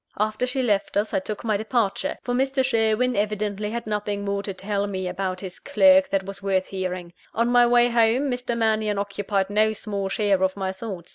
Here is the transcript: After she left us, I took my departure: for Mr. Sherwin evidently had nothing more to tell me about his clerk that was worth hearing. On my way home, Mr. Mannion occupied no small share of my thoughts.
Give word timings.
After 0.17 0.47
she 0.47 0.63
left 0.63 0.97
us, 0.97 1.13
I 1.13 1.19
took 1.19 1.43
my 1.43 1.57
departure: 1.57 2.17
for 2.23 2.33
Mr. 2.33 2.65
Sherwin 2.65 3.15
evidently 3.15 3.69
had 3.69 3.85
nothing 3.85 4.25
more 4.25 4.41
to 4.41 4.51
tell 4.51 4.87
me 4.87 5.07
about 5.07 5.41
his 5.41 5.59
clerk 5.59 6.09
that 6.09 6.25
was 6.25 6.41
worth 6.41 6.65
hearing. 6.65 7.13
On 7.35 7.49
my 7.49 7.67
way 7.67 7.87
home, 7.89 8.23
Mr. 8.31 8.57
Mannion 8.57 8.97
occupied 8.97 9.51
no 9.51 9.73
small 9.73 10.09
share 10.09 10.41
of 10.43 10.57
my 10.57 10.71
thoughts. 10.71 11.09